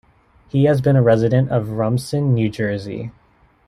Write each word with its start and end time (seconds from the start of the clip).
He 0.49 0.63
has 0.63 0.81
been 0.81 0.95
a 0.95 1.01
resident 1.03 1.49
of 1.51 1.73
Rumson, 1.73 2.33
New 2.33 2.49
Jersey. 2.49 3.11